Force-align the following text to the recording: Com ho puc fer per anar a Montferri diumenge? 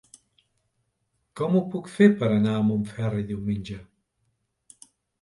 Com 1.41 1.59
ho 1.59 1.61
puc 1.75 1.91
fer 1.97 2.09
per 2.23 2.31
anar 2.39 2.57
a 2.57 2.65
Montferri 2.73 3.29
diumenge? 3.31 3.81